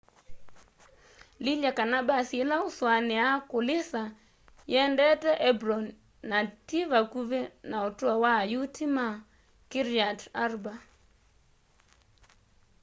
lilya 1.43 1.71
kana 1.77 1.97
mbasi 2.03 2.35
ila 2.43 2.55
uusuania 2.63 3.27
kulisa 3.51 4.03
yiendete 4.71 5.31
hebron 5.43 5.85
na 6.29 6.37
ti 6.67 6.79
vakuvi 6.91 7.39
na 7.69 7.77
utuo 7.87 8.13
wa 8.23 8.31
ayuti 8.43 8.85
ma 8.95 9.07
kiryat 9.69 10.19
arba 10.45 10.73